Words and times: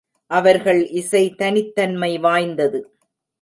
அவர்கள் 0.31 0.87
இசை 0.91 1.35
தனித் 1.35 1.75
தன்மை 1.75 2.17
வாய்ந்தது. 2.17 2.79